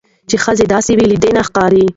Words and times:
چې 0.29 0.35
ښځه 0.43 0.65
داسې 0.73 0.91
وي. 0.97 1.05
له 1.11 1.17
دې 1.23 1.29
نه 1.37 1.41
ښکاري 1.47 1.85